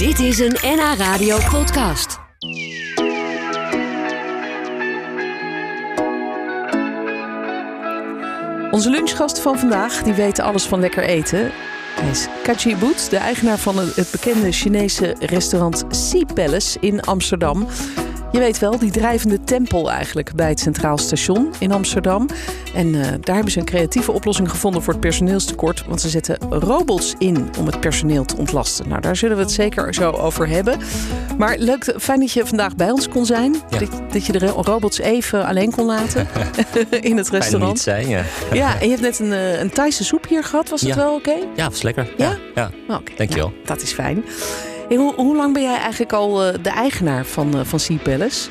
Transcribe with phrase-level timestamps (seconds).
[0.00, 2.18] Dit is een NH Radio podcast.
[8.70, 11.50] Onze lunchgast van vandaag, die weet alles van lekker eten.
[12.00, 17.66] Hij is Kachi Boet, de eigenaar van het bekende Chinese restaurant Sea Palace in Amsterdam.
[18.32, 22.26] Je weet wel, die drijvende tempel eigenlijk bij het Centraal Station in Amsterdam.
[22.74, 25.84] En uh, daar hebben ze een creatieve oplossing gevonden voor het personeelstekort.
[25.88, 28.88] Want ze zetten robots in om het personeel te ontlasten.
[28.88, 30.78] Nou, daar zullen we het zeker zo over hebben.
[31.38, 33.56] Maar leuk, fijn dat je vandaag bij ons kon zijn.
[33.70, 33.78] Ja.
[33.78, 36.26] Dat, dat je de robots even alleen kon laten
[37.00, 37.72] in het restaurant.
[37.72, 38.22] niet zijn, ja.
[38.52, 40.68] Ja, en je hebt net een, eh, een Thaise soep hier gehad.
[40.68, 40.96] Was dat Ja.
[40.96, 41.34] wel oké?
[41.56, 42.12] Ja, was lekker.
[42.16, 42.28] Ja?
[42.28, 42.38] Ja?
[42.54, 42.70] ja.
[42.88, 43.48] Oh, Oké, Dankjewel.
[43.48, 44.24] nou, dat is fijn.
[44.90, 47.96] Hey, hoe, hoe lang ben jij eigenlijk al eh, de eigenaar van, eh, van Sea
[47.96, 48.48] Palace?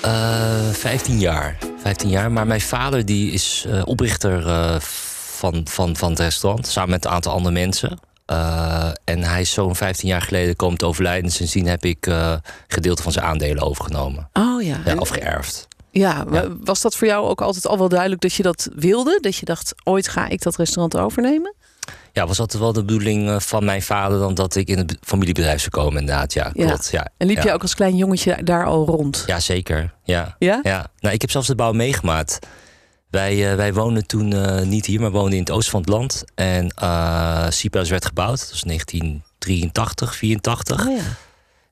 [0.00, 1.58] Eh, 15 jaar.
[1.82, 2.32] 15 jaar.
[2.32, 4.42] Maar mijn vader die is oprichter
[4.80, 6.66] van, van, van het restaurant.
[6.66, 7.98] Samen met een aantal andere mensen.
[9.04, 11.30] En hij is zo'n 15 jaar geleden komen te overlijden.
[11.30, 12.10] Sindsdien heb ik
[12.68, 14.28] gedeelte van zijn aandelen overgenomen.
[14.32, 14.76] Oh ja.
[14.98, 15.68] Of geërfd.
[15.90, 19.18] ja, wa- was dat voor jou ook altijd al wel duidelijk dat je dat wilde?
[19.20, 21.54] Dat je dacht, ooit ga ik dat restaurant overnemen?
[22.14, 24.18] Ja, was altijd wel de bedoeling eh, van mijn vader...
[24.18, 26.32] dan dat ik in het familiebedrijf zou komen, inderdaad.
[26.32, 26.66] Ja, Ja.
[26.66, 26.88] klopt.
[26.92, 27.08] Ja.
[27.16, 27.42] En liep ja.
[27.42, 29.22] je ook als klein jongetje daar al rond?
[29.26, 29.94] Ja, zeker.
[30.04, 30.36] Ja.
[30.38, 30.60] Ja?
[30.62, 32.38] Ja, nou, ik heb zelfs de bouw meegemaakt.
[33.10, 35.88] Wij, eh, wij woonden toen eh, niet hier, maar woonden in het oosten van het
[35.88, 36.24] land.
[36.34, 38.38] En uh, Cyprus werd gebouwd.
[38.38, 40.86] Dat was 1983, 84.
[40.86, 41.02] Oh ja.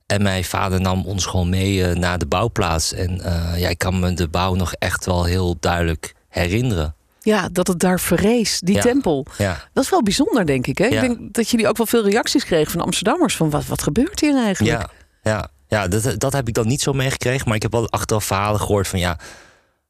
[0.07, 2.93] En mijn vader nam ons gewoon mee naar de bouwplaats.
[2.93, 3.21] En
[3.57, 6.95] ja, ik kan me de bouw nog echt wel heel duidelijk herinneren.
[7.23, 8.81] Ja, dat het daar verrees, die Ja.
[8.81, 9.27] tempel.
[9.39, 10.79] Ja, Dat is wel bijzonder, denk ik.
[10.79, 10.85] Hè?
[10.85, 13.37] Ik denk dat jullie ook wel veel reacties kregen van Amsterdammers.
[13.37, 14.81] Van wat, wat gebeurt hier eigenlijk?
[14.81, 14.91] ja,
[15.33, 17.47] ja, ja dat, dat heb ik dan niet zo meegekregen.
[17.47, 19.19] Maar ik heb wel achteraf verhalen gehoord van ja...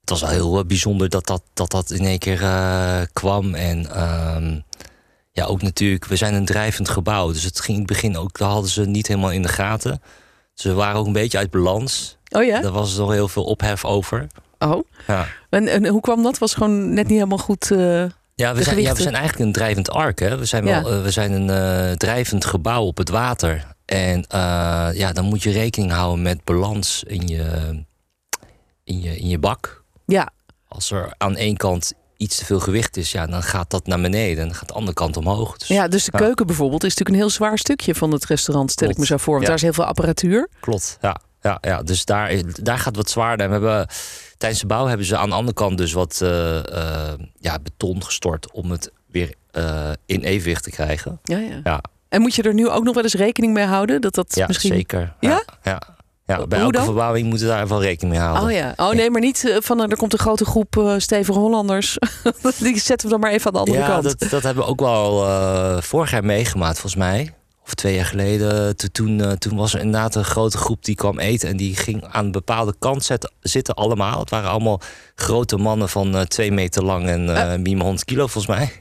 [0.00, 3.55] Het was wel heel eh, bijzonder dat dat, dat, dat in één keer eh, kwam.
[3.55, 4.58] En ehm,
[5.33, 7.33] ja, ook natuurlijk, we zijn een drijvend gebouw.
[7.33, 10.02] Dus het ging in het begin ook, dat hadden ze niet helemaal in de gaten.
[10.55, 12.17] Ze waren ook een beetje uit balans.
[12.30, 12.61] Oh ja?
[12.61, 14.27] Daar was nog heel veel ophef over.
[14.62, 14.88] Oh.
[15.06, 16.38] Ja, En, en hoe kwam dat?
[16.38, 17.70] Was gewoon net niet helemaal goed.
[17.70, 20.18] eh, ja, we, zijn, ja we zijn eigenlijk een drijvend ark.
[20.20, 20.39] Hè?
[20.39, 20.96] We, zijn wel, Ja.
[20.96, 23.67] eh, we zijn een eh, drijvend gebouw op het water.
[23.84, 24.24] En
[24.95, 27.45] ja, dan moet je rekening houden met balans in je,
[28.84, 29.84] in je, in je bak.
[30.06, 30.30] Ja,
[30.68, 34.00] Als er aan één kant iets te veel gewicht is, ja, dan gaat dat naar
[34.00, 35.56] beneden en dan gaat de andere kant omhoog.
[35.58, 38.70] Dus ja, dus de keuken bijvoorbeeld is natuurlijk een heel zwaar stukje van het restaurant,
[38.70, 39.33] stel ik me zo voor.
[39.33, 39.46] Want Ja.
[39.48, 40.48] daar is heel veel apparatuur.
[40.61, 40.98] klopt.
[41.00, 41.83] Ja, ja, ja.
[41.83, 43.46] dus daar, daar gaat wat zwaarder.
[43.50, 43.86] En we hebben
[44.42, 48.05] tijdens de bouw hebben ze aan de andere kant dus wat eh, eh, ja, beton
[48.05, 51.20] gestort om het weer eh, in evenwicht te krijgen.
[51.23, 51.61] Ja, ja.
[51.64, 54.01] Ja, En moet je er nu ook nog wel eens rekening mee houden?
[54.01, 54.75] Dat dat ja misschien...
[54.75, 55.14] zeker.
[55.20, 55.30] Ja?
[55.30, 55.83] Ja, ja.
[56.27, 56.47] ja.
[56.47, 58.45] Bij elke verbouwing moeten we daar wel rekening mee houden.
[58.45, 58.73] Oh ja.
[58.77, 61.98] Oh nee, maar niet van er komt een grote groep eh, stevige Hollanders.
[62.59, 64.03] Die zetten we dan maar even aan de andere ja, kant.
[64.03, 67.35] Dat, dat hebben we ook wel eh, vorig jaar meegemaakt, volgens mij.
[67.64, 68.77] Of twee jaar geleden.
[68.77, 71.48] Toen, toen, eh, toen was er inderdaad een grote groep die kwam eten.
[71.48, 74.20] En die ging aan een bepaalde kant zetten, zitten allemaal.
[74.20, 74.80] Het waren allemaal
[75.14, 78.73] grote mannen van eh, twee meter lang en eh minimaal 100 kilo, volgens mij.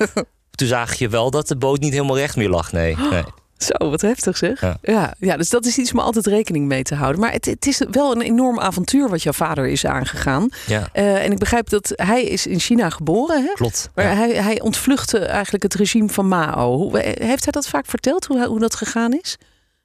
[0.58, 2.72] toen zag je wel dat de boot niet helemaal recht meer lag.
[2.72, 2.96] Nee.
[2.96, 3.24] nee.
[3.58, 4.60] Zo, wat heftig zeg.
[4.60, 4.76] Ja.
[4.82, 5.14] Ja.
[5.18, 7.20] Ja, dus dat is iets om altijd rekening mee te houden.
[7.20, 10.48] Maar het, het is wel een enorm avontuur wat jouw vader is aangegaan.
[10.66, 13.52] Ja, Eh, en ik begrijp dat hij is in China geboren, hè?
[13.54, 13.90] klopt.
[13.94, 14.14] Maar Ja.
[14.14, 16.76] hij, hij ontvluchtte eigenlijk het regime van Mao.
[16.76, 19.36] Hoe, heeft hij dat vaak verteld, hoe, hoe dat gegaan is?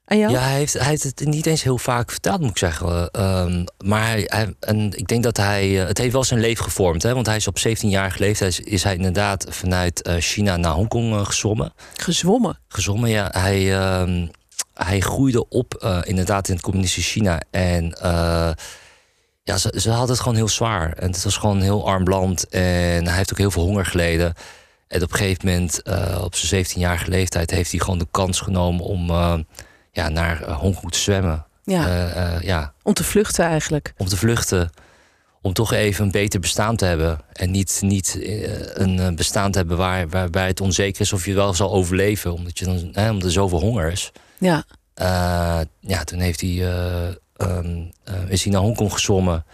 [0.06, 0.30] Jou?
[0.32, 3.10] Ja, hij heeft, hij heeft het niet eens heel vaak verteld, moet ik zeggen.
[3.10, 5.80] Ehm, maar hij, hij- en ik denk dat hij.
[5.80, 7.02] eh, Het heeft wel zijn leven gevormd.
[7.02, 7.14] Hè?
[7.14, 11.12] Want hij is op 17-jarige leeftijd is, is hij inderdaad vanuit eh, China naar Hongkong
[11.14, 11.72] eh, gezwommen.
[11.96, 12.58] Gezwommen.
[12.68, 13.28] Gezwommen, ja.
[13.32, 14.26] Hij, ehm,
[14.74, 17.40] hij groeide op inderdaad in het communistische China.
[17.50, 17.96] En
[19.42, 20.92] ja, ze, ze hadden het gewoon heel zwaar.
[20.92, 22.48] En het was gewoon een heel arm land.
[22.48, 24.34] En hij heeft ook heel veel honger geleden.
[24.88, 25.82] En op een gegeven moment,
[26.22, 29.10] op zijn 17-jarige leeftijd, heeft hij gewoon de kans genomen om
[29.94, 31.46] ja, naar eh, Hongkong te zwemmen.
[31.62, 33.94] Ja, Eh, eh, ja, om te vluchten eigenlijk.
[33.96, 34.70] om te vluchten.
[35.42, 37.18] Om toch even een beter bestaan te hebben.
[37.32, 38.18] En niet, niet
[38.74, 42.32] een bestaan te hebben waar, waarbij het onzeker is of je wel zal overleven.
[42.32, 44.12] Omdat, je dan, hè, omdat er zoveel honger is.
[44.38, 44.64] Ja,
[45.80, 49.44] ja, toen heeft hij, eh, ehm, eh, is hij naar Hongkong gezwommen.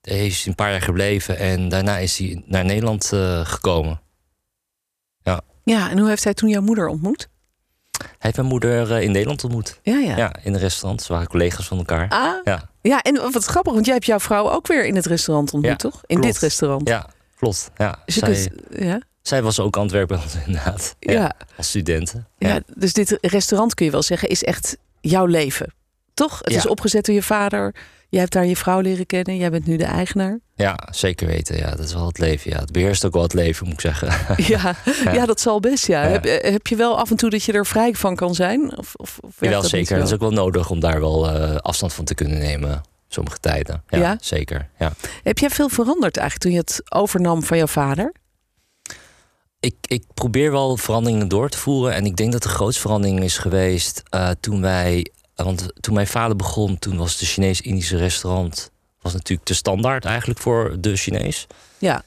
[0.00, 1.38] Daar is hij een paar jaar gebleven.
[1.38, 3.12] En daarna is hij naar Nederland
[3.42, 4.02] gekomen.
[5.64, 7.28] ja, en hoe heeft hij toen jouw moeder ontmoet?
[7.98, 9.78] Hij heeft mijn moeder eh, in Nederland ontmoet.
[9.82, 10.16] Ja, ja.
[10.16, 11.02] Ja, in een restaurant.
[11.02, 12.08] Ze waren collega's van elkaar.
[12.08, 15.06] Ah, Ja, ja, en wat grappig, want jij hebt jouw vrouw ook weer in het
[15.06, 16.00] restaurant ontmoet, Ja, toch?
[16.06, 16.32] In klopt.
[16.32, 16.88] dit restaurant.
[16.88, 17.06] ja
[17.36, 17.70] klopt.
[17.76, 17.98] Ja.
[18.04, 20.96] Dus Zij, kunt- ja, zij was ook aan het werk bij ons inderdaad.
[20.98, 21.12] ja.
[21.12, 21.32] Ja.
[21.56, 22.26] Als studenten.
[22.38, 22.60] Ja.
[22.74, 25.72] dus dit restaurant kun je wel zeggen is echt jouw leven,
[26.14, 26.38] toch?
[26.42, 27.74] Het is opgezet door je vader.
[28.14, 29.36] Jij hebt daar je vrouw leren kennen.
[29.36, 30.38] Jij bent nu de eigenaar.
[30.54, 31.56] Ja, zeker weten.
[31.56, 32.50] Ja, dat is wel het leven.
[32.50, 34.36] Ja, het beheerst ook wel het leven, moet ik zeggen.
[34.54, 34.74] Ja,
[35.12, 35.26] ja.
[35.26, 35.86] dat zal best.
[35.86, 36.02] Ja.
[36.02, 36.08] Ja.
[36.08, 38.78] Heb, eh, heb je wel af en toe dat je er vrij van kan zijn?
[38.78, 39.98] Of, of, of werkt Wel dat zeker.
[39.98, 42.82] Dat is ook wel nodig om daar wel eh, afstand van te kunnen nemen.
[43.08, 43.82] Sommige tijden.
[43.88, 44.16] Ja, Ja?
[44.20, 44.68] zeker.
[44.78, 44.92] Ja.
[45.22, 48.12] Heb jij veel veranderd eigenlijk toen je het overnam van jouw vader?
[49.60, 51.94] Ik, ik probeer wel veranderingen door te voeren.
[51.94, 55.06] En ik denk dat de grootste verandering is geweest eh, toen wij.
[55.34, 58.70] Want toen mijn vader begon, toen was de Chinees-Indische restaurant.
[59.00, 61.46] was natuurlijk de standaard eigenlijk voor de Chinees.
[61.78, 62.04] Ja,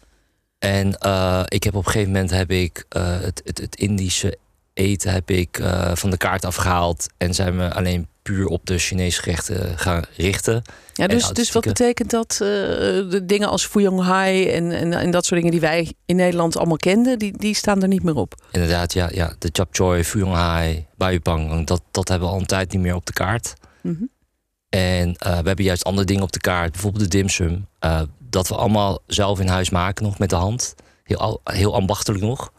[0.59, 4.38] En eh, ik heb op een gegeven moment heb ik eh, het, het, het Indische
[4.74, 7.07] eten heb ik, eh, van de kaart afgehaald.
[7.18, 10.62] En zijn we alleen puur op de Chinese gerechten gaan richten.
[10.94, 12.31] ja dus, dus wat betekent dat?
[12.31, 16.15] eh, de dingen als Fuyong Hai en, en, en dat soort dingen die wij in
[16.15, 18.33] Nederland allemaal kenden, die, die staan er niet meer op.
[18.51, 22.45] Inderdaad, ja, ja de chap choy, fuyong hai, baipang, dat, dat hebben we al een
[22.45, 23.53] tijd niet meer op de kaart.
[23.81, 24.03] Mhm.
[24.69, 27.68] En eh, we hebben juist andere dingen op de kaart, bijvoorbeeld de dimsum.
[27.79, 30.75] eh, dat we allemaal zelf in huis maken, nog met de hand.
[31.03, 32.51] Heel, heel ambachtelijk nog.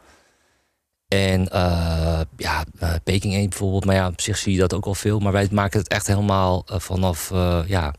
[1.08, 3.84] En eh, ja, eh, Peking eend bijvoorbeeld.
[3.84, 5.18] Maar ja, op zich zie je dat ook al veel.
[5.18, 7.30] Maar wij maken het echt helemaal eh, vanaf,
[7.66, 7.94] ja,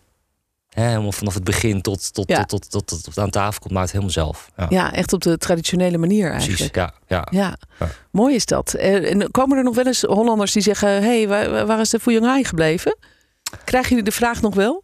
[0.69, 2.43] hè, helemaal vanaf het begin tot, tot, Ja.
[2.45, 3.73] tot, tot, tot, tot, het aan tafel komt.
[3.73, 4.49] Maakt het helemaal zelf.
[4.55, 6.47] Ja, Ja, echt op de traditionele manier precies.
[6.59, 6.75] eigenlijk.
[6.75, 7.27] Ja, ja.
[7.39, 7.89] Ja, Ja.
[8.11, 8.73] mooi is dat.
[8.73, 12.19] En komen er nog wel eens Hollanders die zeggen: hé, hey, waar, waar is de
[12.21, 12.97] Hai gebleven?
[13.63, 14.83] Krijgen jullie de vraag nog wel?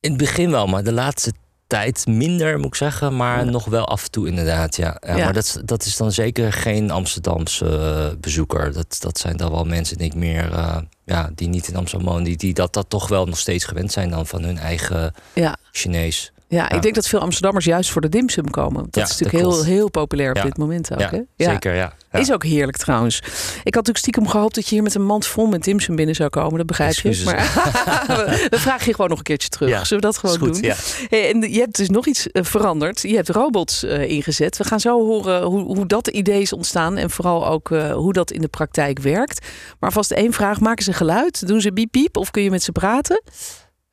[0.00, 1.32] In het begin wel, maar de laatste
[1.66, 3.16] tijd minder, moet ik zeggen.
[3.16, 3.50] Maar Ja.
[3.50, 4.96] nog wel af en toe inderdaad, ja.
[5.06, 5.24] ja, Ja.
[5.24, 8.72] Maar dat, is- dat is dan zeker geen Amsterdamse eh, bezoeker.
[8.72, 10.52] Dat, dat zijn dan wel mensen, denk ik, meer...
[10.52, 12.24] eh, ja, die niet in Amsterdam wonen.
[12.24, 15.56] Die, die dat, dat toch wel nog steeds gewend zijn dan van hun eigen Ja.
[15.72, 16.32] Chinees.
[16.54, 18.86] Ja, ik denk dat veel Amsterdammers juist voor de dimsum komen.
[18.90, 21.00] Dat is natuurlijk dat heel, heel populair op dit moment ook.
[21.00, 21.20] Ja, hè?
[21.36, 21.92] Zeker, ja.
[22.12, 22.18] ja.
[22.18, 23.18] Is ook heerlijk trouwens.
[23.18, 23.28] Ik
[23.64, 26.28] had natuurlijk stiekem gehoopt dat je hier met een mand vol met dimsum binnen zou
[26.28, 26.56] komen.
[26.56, 27.22] Dat begrijp je.
[27.24, 27.36] Maar
[28.50, 29.68] we- vragen je gewoon nog een keertje terug.
[29.86, 30.72] Zullen we dat gewoon goed, doen?
[31.08, 33.00] Hey, en je hebt dus nog iets eh, veranderd.
[33.00, 34.56] Je hebt robots eh, ingezet.
[34.56, 36.96] We gaan zo horen hoe, hoe dat idee is ontstaan.
[36.96, 39.46] En vooral ook eh, hoe dat in de praktijk werkt.
[39.80, 40.60] Maar vast één vraag.
[40.60, 41.46] Maken ze geluid?
[41.46, 42.16] Doen ze piep piep?
[42.16, 43.22] Of kun je met ze praten?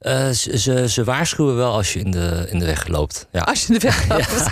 [0.02, 3.28] Eh, ze, ze, ze waarschuwen wel als je in de, in de weg loopt.
[3.32, 3.42] Ja.
[3.42, 4.46] Als je de weg loopt.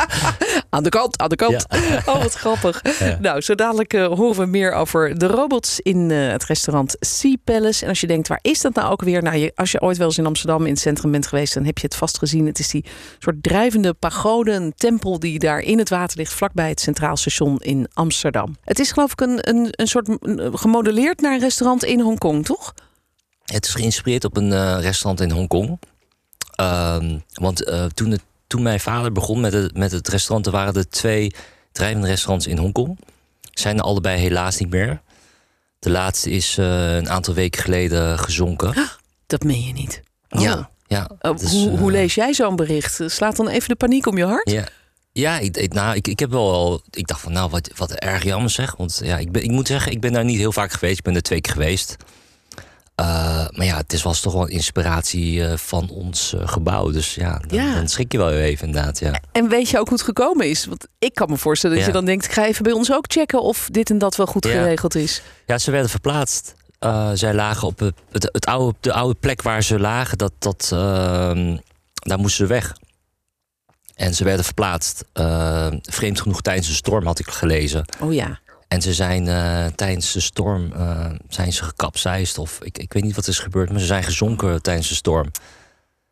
[0.70, 1.66] aan de kant, aan de kant.
[2.06, 2.82] Oh, wat grappig.
[3.20, 7.34] Nou, zo dadelijk eh, horen we meer over de robots in eh, het restaurant Sea
[7.44, 7.82] Palace.
[7.82, 9.22] En als je denkt, waar is dat nou ook weer?
[9.22, 11.64] Nou, je, als je ooit wel eens in Amsterdam in het centrum bent geweest, dan
[11.64, 12.46] heb je het vast gezien.
[12.46, 12.84] Het is die
[13.18, 17.58] soort drijvende pagode, een tempel die daar in het water ligt, vlakbij het Centraal Station
[17.58, 18.56] in Amsterdam.
[18.64, 20.08] Het is geloof ik een, een, een soort
[20.52, 22.74] gemodelleerd naar een restaurant in Hongkong, toch?
[23.44, 25.78] Het is geïnspireerd op een eh, restaurant in Hongkong.
[26.54, 30.46] Ehm, want eh, toen, het, toen mijn vader begon met het, met het restaurant...
[30.46, 31.32] er waren er twee
[31.72, 32.98] drijvende restaurants in Hongkong.
[33.52, 35.00] Zijn er allebei helaas niet meer.
[35.78, 38.74] De laatste is eh, een aantal weken geleden gezonken.
[39.26, 40.02] Dat meen je niet.
[40.30, 40.40] Oh.
[40.42, 41.10] Ja, ja.
[41.22, 43.00] Uh, dus, hoe, hoe lees jij zo'n bericht?
[43.06, 44.50] Slaat dan even de paniek om je hart?
[44.50, 44.64] Ja,
[45.12, 46.82] ja ik, ik- nou, ik, ik heb wel al...
[46.90, 48.76] Ik dacht van, nou, wat, wat erg jammer zeg.
[48.76, 50.98] Want ja, ik, ben, ik moet zeggen, ik ben daar niet heel vaak geweest.
[50.98, 51.96] Ik ben er twee keer geweest.
[52.94, 53.06] Eh,
[53.50, 56.90] maar ja, het is, was toch wel een inspiratie eh, van ons eh, gebouw.
[56.90, 57.74] Dus ja dan, Ja.
[57.74, 59.20] dan schrik je wel even inderdaad, ja.
[59.32, 60.66] En weet je ook hoe het gekomen is?
[60.66, 61.92] Want ik kan me voorstellen dat Ja.
[61.92, 62.24] je dan denkt...
[62.24, 64.50] ik ga even bij ons ook checken of dit en dat wel goed Ja.
[64.50, 65.22] geregeld is.
[65.46, 66.54] Ja, ze werden verplaatst.
[67.14, 70.18] Zij lagen op het, het, het oude, de oude plek waar ze lagen.
[70.18, 71.56] Dat, dat, ehm,
[71.94, 72.72] daar moesten ze weg.
[73.94, 75.04] En ze werden verplaatst.
[75.82, 77.84] Vreemd genoeg tijdens de storm had ik gelezen.
[78.00, 78.38] Oh ja.
[78.74, 82.38] En ze zijn eh, tijdens de storm eh, zijn ze gekapseist.
[82.38, 84.94] Of ik, ik weet niet wat er is gebeurd, maar ze zijn gezonken tijdens de
[84.94, 85.30] storm.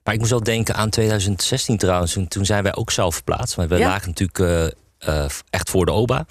[0.05, 2.13] Maar ik moest wel denken aan 2016 trouwens.
[2.13, 3.57] Toen, toen zijn wij ook zelf verplaatst.
[3.57, 3.89] Maar Ja.
[3.89, 6.27] lagen natuurlijk eh, echt voor de OBA.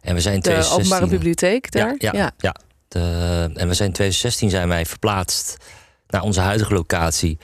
[0.00, 0.76] En we zijn in De 2016...
[0.76, 1.94] openbare bibliotheek daar.
[1.98, 2.54] Ja, ja, ja.
[2.88, 3.00] De,
[3.54, 5.56] en we zijn in 2016 zijn wij verplaatst
[6.06, 7.38] naar onze huidige locatie.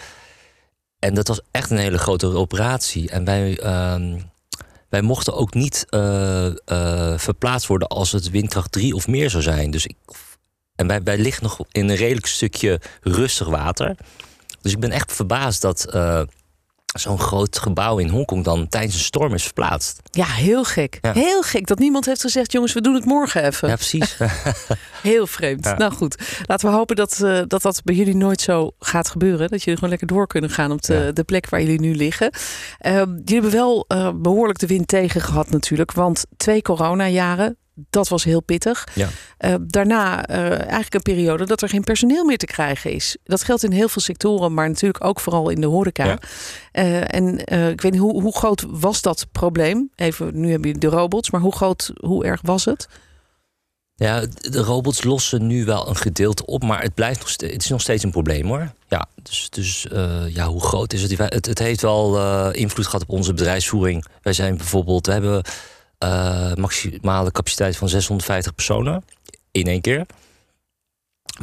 [0.99, 3.11] En dat was echt een hele grote operatie.
[3.11, 4.19] En wij, ehm,
[4.89, 9.43] wij mochten ook niet eh, eh, verplaatst worden als het windkracht 3 of meer zou
[9.43, 9.71] zijn.
[9.71, 9.97] Dus ik,
[10.75, 13.97] en wij, wij liggen nog in een redelijk stukje rustig water.
[14.63, 16.23] Dus ik ben echt verbaasd dat eh,
[16.95, 20.01] zo'n groot gebouw in Hongkong dan tijdens een storm is verplaatst.
[20.11, 20.99] Ja, heel gek.
[21.01, 21.13] Ja.
[21.13, 22.53] Heel gek dat niemand heeft gezegd...
[22.53, 23.69] jongens, we doen het morgen even.
[23.69, 24.17] Ja, precies.
[25.03, 25.65] Heel vreemd.
[25.65, 25.77] Ja.
[25.77, 26.17] Nou goed,
[26.47, 29.49] laten we hopen dat, eh, dat dat bij jullie nooit zo gaat gebeuren.
[29.49, 31.13] Dat jullie gewoon lekker door kunnen gaan op de, Ja.
[31.13, 32.31] de plek waar jullie nu liggen.
[32.79, 35.93] Eh, jullie hebben wel eh, behoorlijk de wind tegen gehad natuurlijk.
[35.93, 37.57] Want twee coronajaren,
[37.91, 38.89] dat was heel pittig.
[38.95, 39.09] Ja.
[39.39, 43.17] Eh, daarna eh, eigenlijk een periode dat er geen personeel meer te krijgen is.
[43.25, 46.05] Dat geldt in heel veel sectoren, maar natuurlijk ook vooral in de horeca.
[46.05, 46.19] Ja.
[46.73, 47.39] Eh, en
[47.71, 49.91] ik weet niet, hoe, hoe groot was dat probleem?
[49.95, 52.89] Even, nu hebben jullie de robots, maar hoe groot, hoe erg was het?
[53.99, 57.63] Ja, de robots lossen nu wel een gedeelte op, maar het, blijft nog steeds, het
[57.63, 58.73] is nog steeds een probleem hoor.
[58.89, 61.19] Ja, dus, dus uh, ja, hoe groot is het?
[61.19, 64.05] Het, het heeft wel uh, invloed gehad op onze bedrijfsvoering.
[64.23, 65.43] Wij zijn bijvoorbeeld, we hebben
[66.05, 69.05] uh, maximale capaciteit van 650 personen
[69.51, 70.07] in één keer.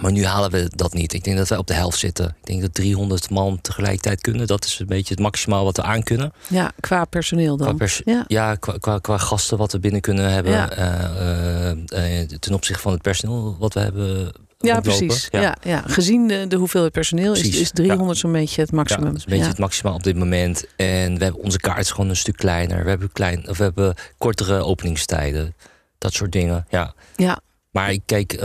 [0.01, 1.13] Maar nu halen we dat niet.
[1.13, 2.25] Ik denk dat wij op de helft zitten.
[2.25, 4.47] Ik denk dat 300 man tegelijkertijd kunnen.
[4.47, 6.33] Dat is een beetje het maximaal wat we aan kunnen.
[6.47, 7.67] Ja, qua personeel dan.
[7.67, 10.51] Qua pers ja, ja qua, qua, qua, gasten wat we binnen kunnen hebben.
[10.51, 10.77] Ja.
[10.77, 14.31] Uh, uh, ten opzichte van het personeel wat we hebben.
[14.67, 15.27] Ja, precies.
[15.31, 15.41] Ja.
[15.41, 15.55] ja.
[15.63, 19.05] Ja, Gezien de, de hoeveelheid personeel is, is 300 zo'n beetje het maximum.
[19.05, 20.65] dat is een beetje het maximaal op dit moment.
[20.75, 22.83] En we hebben onze kaart is gewoon een stuk kleiner.
[22.83, 25.55] We hebben, klein, of we hebben kortere openingstijden.
[25.97, 26.65] Dat soort dingen.
[26.69, 26.93] Ja.
[27.15, 27.39] ja.
[27.71, 28.41] Maar ik kijk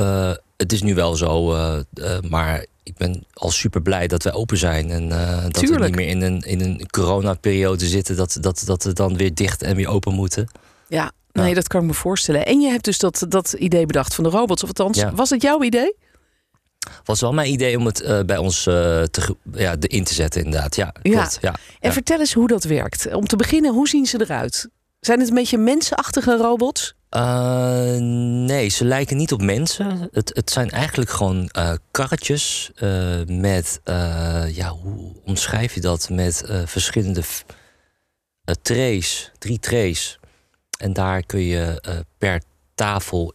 [0.56, 4.32] het is nu wel zo, uh, uh, maar ik ben al super blij dat wij
[4.32, 4.90] open zijn.
[4.90, 5.80] En dat Tuurlijk.
[5.80, 8.16] we niet meer in een, in een coronaperiode zitten.
[8.16, 10.48] Dat, dat, dat we dan weer dicht en weer open moeten.
[10.88, 12.46] Ja, nee, dat kan ik me voorstellen.
[12.46, 14.62] En je hebt dus dat, dat idee bedacht van de robots.
[14.62, 15.12] Of althans, ja.
[15.14, 15.96] was het jouw idee?
[17.04, 20.76] Was wel mijn idee om het bij ons te, ja, in te zetten, inderdaad.
[20.76, 21.38] Ja, klopt.
[21.40, 21.54] Ja.
[21.80, 23.14] En vertel eens hoe dat werkt.
[23.14, 24.68] Om te beginnen, hoe zien ze eruit?
[25.00, 26.96] Zijn het een beetje mensenachtige robots?
[27.16, 27.96] Uh,
[28.46, 30.08] nee, ze lijken niet op mensen.
[30.12, 31.50] Het, het zijn eigenlijk gewoon
[31.90, 32.70] karretjes
[33.26, 33.80] met,
[34.52, 36.08] ja, hoe omschrijf je dat?
[36.10, 37.22] Met verschillende
[38.62, 40.18] trays, drie trays.
[40.78, 41.82] En daar kun je
[42.18, 42.42] per
[42.74, 43.34] tafel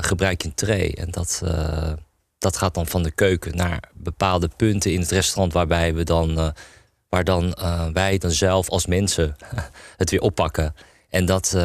[0.00, 0.94] gebruik je een tray.
[0.98, 1.42] En dat,
[2.46, 6.52] dat gaat dan van de keuken naar bepaalde punten in het restaurant waarbij we dan,
[7.08, 7.56] waar dan
[7.92, 9.36] wij dan zelf als mensen
[9.96, 10.74] het weer oppakken.
[11.10, 11.62] En dat uh,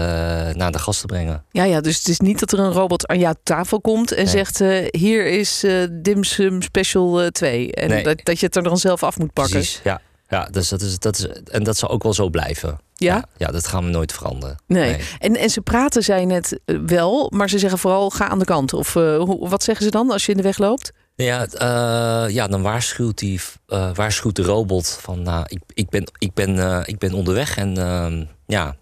[0.53, 1.43] naar de gasten brengen.
[1.51, 4.27] Ja, ja, dus het is niet dat er een robot aan jouw tafel komt en
[4.27, 7.73] zegt: uh, Hier is uh, Dimsum Special 2.
[7.73, 8.03] En nee.
[8.03, 9.53] dat, dat je het er dan zelf af moet pakken.
[9.53, 10.01] Precies, ja.
[10.31, 12.79] Ja, dus dat is, dat is, en dat zal ook wel zo blijven.
[12.93, 13.15] Ja?
[13.15, 14.57] Ja, ja dat gaan we nooit veranderen.
[14.67, 14.91] Nee.
[14.91, 15.07] nee.
[15.19, 18.73] En, en ze praten, zij net wel, maar ze zeggen vooral: ga aan de kant.
[18.73, 20.91] Of hoe, wat zeggen ze dan als je in de weg loopt?
[21.15, 26.11] Ja, uh, ja dan waarschuwt, die, uh, waarschuwt de robot van: nou, ik, ik, ben,
[26.17, 28.75] ik, ben, ik ben onderweg en ehm, ja,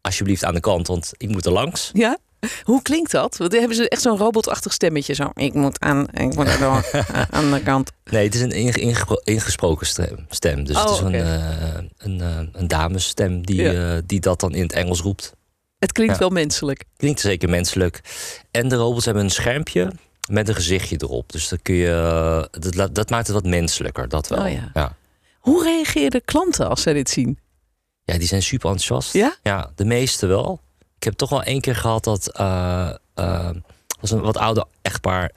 [0.00, 1.90] alsjeblieft aan de kant, want ik moet er langs.
[1.92, 2.18] Ja?
[2.62, 3.36] Hoe klinkt dat?
[3.36, 5.14] Want hebben ze echt zo'n robotachtig stemmetje?
[5.14, 6.64] Zo, ik moet aan, ik moet er
[7.30, 7.92] aan de kant.
[8.10, 8.52] Nee, het is een
[9.24, 9.86] ingesproken
[10.28, 10.64] stem.
[10.64, 11.20] Dus oh, het is okay.
[11.20, 13.94] een, een, een, een damesstem die, ja.
[13.94, 15.34] uh, die dat dan in het Engels roept.
[15.78, 16.18] Het klinkt ja.
[16.18, 16.84] wel menselijk.
[16.96, 18.00] Klinkt zeker menselijk.
[18.50, 19.92] En de robots hebben een schermpje
[20.28, 21.32] met een gezichtje erop.
[21.32, 24.44] Dus dan kun je, dat, dat maakt het wat menselijker, dat wel.
[24.44, 24.70] Oh, ja.
[24.74, 24.96] ja.
[25.38, 27.38] Hoe reageren klanten als zij dit zien?
[28.04, 29.12] Ja, die zijn super enthousiast.
[29.12, 29.36] Ja?
[29.42, 30.60] Ja, de meeste wel.
[31.00, 33.50] Ik heb toch wel één keer gehad dat uh, uh,
[34.00, 35.30] was een wat ouder echtpaar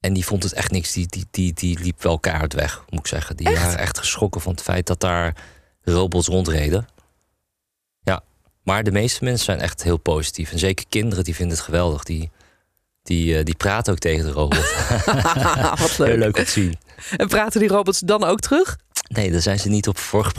[0.00, 0.92] en die vond het echt niks.
[0.92, 3.36] Die, die, die, die liep wel keihard weg, moet ik zeggen.
[3.36, 3.62] Die echt?
[3.62, 5.36] waren echt geschrokken van het feit dat daar
[5.82, 6.86] robots rondreden.
[8.00, 8.22] Ja,
[8.62, 10.52] maar de meeste mensen zijn echt heel positief.
[10.52, 12.02] En zeker kinderen, die vinden het geweldig.
[12.02, 12.30] Die,
[13.02, 14.74] die, uh, die praten ook tegen de robot.
[15.80, 16.08] Wat leuk.
[16.08, 16.78] Heel leuk om te zien.
[17.16, 18.76] En praten die robots dan ook terug?
[19.08, 20.32] Nee, daar zijn ze niet op voor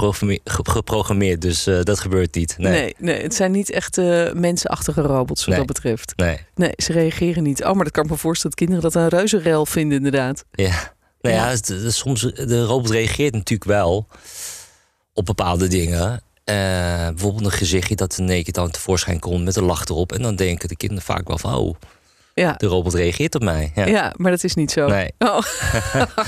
[0.43, 2.55] geprogrammeerd, dus uh, dat gebeurt niet.
[2.57, 2.71] Nee.
[2.71, 5.65] nee, nee, het zijn niet echt uh, mensenachtige robots wat nee.
[5.65, 6.13] dat betreft.
[6.15, 6.39] Nee.
[6.55, 7.63] nee, ze reageren niet.
[7.63, 10.45] Oh, maar dat kan ik me voorstellen dat kinderen dat een reuzenrel vinden, inderdaad.
[10.51, 11.55] Ja, nou ja,
[11.89, 14.07] soms de robot reageert natuurlijk wel
[15.13, 16.11] op bepaalde dingen.
[16.11, 16.55] Uh,
[17.07, 20.11] bijvoorbeeld een gezichtje dat in één keer dan tevoorschijn komt met een lach erop.
[20.11, 21.75] En dan denken de kinderen vaak wel van, oh,
[22.41, 22.53] ja.
[22.57, 23.71] de robot reageert op mij.
[23.75, 24.87] Ja, ja maar dat is niet zo.
[24.87, 25.11] Nee.
[25.17, 25.41] Oh.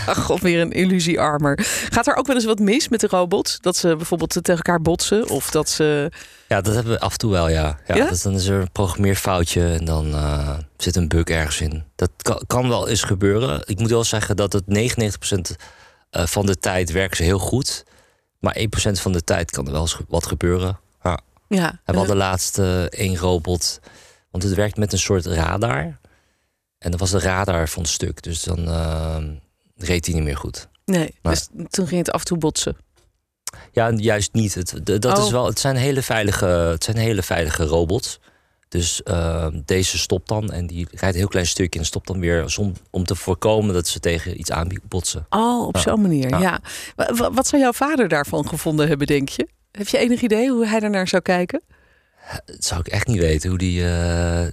[0.26, 1.60] God, weer een illusiearmer.
[1.90, 3.60] Gaat er ook wel eens wat mis met de robots?
[3.60, 5.30] Dat ze bijvoorbeeld tegen elkaar botsen?
[5.30, 6.12] Of dat ze...
[6.48, 7.80] Ja, dat hebben we af en toe wel, ja.
[7.88, 8.10] ja, ja?
[8.10, 11.84] Dus dan is er een programmeerfoutje en dan uh, zit een bug ergens in.
[11.96, 13.62] Dat kan, kan, wel eens gebeuren.
[13.66, 15.56] Ik moet wel zeggen dat het 99%
[16.10, 17.84] van de tijd werken ze heel goed.
[18.40, 20.80] Maar 1% van de tijd kan er wel eens wat gebeuren.
[21.04, 21.20] Ja.
[21.48, 21.80] ja.
[21.84, 23.80] En we hadden laatst uh, één robot...
[24.32, 25.98] Want het werkt met een soort radar.
[26.78, 28.22] En dat was de radar van het stuk.
[28.22, 29.18] Dus dan uh,
[29.76, 30.68] reed hij niet meer goed.
[30.86, 31.34] Nee, maar.
[31.34, 32.78] dus toen ging het af en toe botsen.
[33.72, 34.54] Ja, juist niet.
[34.54, 35.24] Het, dat Oh.
[35.26, 38.20] is wel, het, zijn hele veilige, het zijn hele veilige robots.
[38.68, 42.20] Dus uh, deze stopt dan en die rijdt een heel klein stukje en stopt dan
[42.20, 45.26] weer om, om te voorkomen dat ze tegen iets aanbotsen.
[45.30, 45.82] Oh, op Ja.
[45.82, 46.40] zo'n manier, ja.
[46.40, 46.60] Ja.
[47.16, 49.48] Wa- Wat zou jouw vader daarvan gevonden hebben, denk je?
[49.72, 51.62] Heb je enig idee hoe hij daarnaar zou kijken?
[52.46, 53.82] Dat zou ik echt niet weten hoe die.
[53.82, 54.46] uh,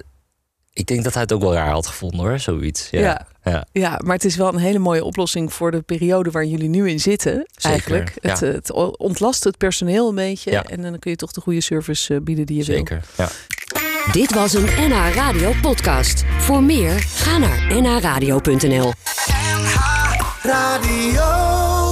[0.73, 2.89] ik denk dat hij het ook wel raar had gevonden hoor, zoiets.
[2.91, 3.01] Ja.
[3.01, 3.27] Ja.
[3.45, 3.67] ja.
[3.73, 6.89] Ja, maar het is wel een hele mooie oplossing voor de periode waar jullie nu
[6.91, 7.33] in zitten.
[7.33, 8.13] Zeker, eigenlijk.
[8.21, 8.31] ja.
[8.31, 10.51] Het, het ontlast het personeel een beetje.
[10.51, 10.65] Ja.
[10.65, 12.77] En dan kun je toch de goede service eh, bieden die je wil.
[12.77, 13.03] Zeker.
[13.17, 13.29] Ja.
[14.13, 16.25] Dit was een NH Radio podcast.
[16.39, 18.93] Voor meer, ga naar nhradio.nl.
[20.43, 21.86] Radio.